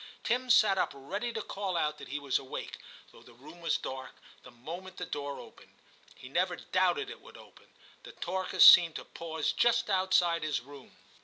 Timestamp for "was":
2.17-2.39, 3.61-3.77